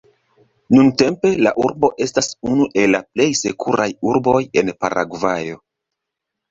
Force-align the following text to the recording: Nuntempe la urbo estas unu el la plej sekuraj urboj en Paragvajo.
Nuntempe 0.75 1.33
la 1.47 1.53
urbo 1.65 1.91
estas 2.07 2.31
unu 2.53 2.67
el 2.85 2.97
la 2.99 3.03
plej 3.13 3.29
sekuraj 3.43 3.89
urboj 4.15 4.43
en 4.63 4.77
Paragvajo. 4.85 5.65